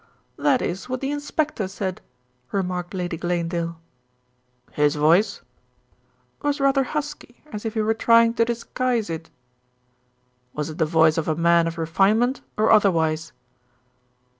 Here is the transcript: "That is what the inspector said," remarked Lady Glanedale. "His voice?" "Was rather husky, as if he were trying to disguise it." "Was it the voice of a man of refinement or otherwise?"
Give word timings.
"That 0.37 0.63
is 0.63 0.89
what 0.89 0.99
the 0.99 1.11
inspector 1.11 1.67
said," 1.67 2.01
remarked 2.51 2.95
Lady 2.95 3.17
Glanedale. 3.17 3.75
"His 4.71 4.95
voice?" 4.95 5.41
"Was 6.41 6.59
rather 6.59 6.81
husky, 6.83 7.43
as 7.53 7.65
if 7.65 7.75
he 7.75 7.83
were 7.83 7.93
trying 7.93 8.33
to 8.33 8.45
disguise 8.45 9.11
it." 9.11 9.29
"Was 10.53 10.71
it 10.71 10.79
the 10.79 10.85
voice 10.87 11.19
of 11.19 11.27
a 11.27 11.35
man 11.35 11.67
of 11.67 11.77
refinement 11.77 12.41
or 12.57 12.71
otherwise?" 12.71 13.31